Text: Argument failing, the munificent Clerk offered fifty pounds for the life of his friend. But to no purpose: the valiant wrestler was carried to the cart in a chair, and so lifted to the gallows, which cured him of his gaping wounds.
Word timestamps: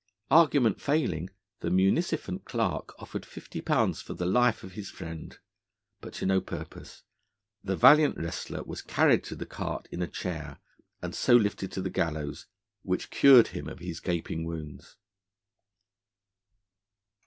Argument 0.31 0.81
failing, 0.81 1.29
the 1.59 1.69
munificent 1.69 2.43
Clerk 2.43 2.99
offered 2.99 3.23
fifty 3.23 3.61
pounds 3.61 4.01
for 4.01 4.15
the 4.15 4.25
life 4.25 4.63
of 4.63 4.71
his 4.71 4.89
friend. 4.89 5.37
But 5.99 6.11
to 6.13 6.25
no 6.25 6.41
purpose: 6.41 7.03
the 7.63 7.75
valiant 7.75 8.17
wrestler 8.17 8.63
was 8.63 8.81
carried 8.81 9.23
to 9.25 9.35
the 9.35 9.45
cart 9.45 9.87
in 9.91 10.01
a 10.01 10.07
chair, 10.07 10.57
and 11.03 11.13
so 11.13 11.35
lifted 11.35 11.71
to 11.73 11.83
the 11.83 11.91
gallows, 11.91 12.47
which 12.81 13.11
cured 13.11 13.49
him 13.49 13.69
of 13.69 13.77
his 13.77 13.99
gaping 13.99 14.43
wounds. 14.43 14.95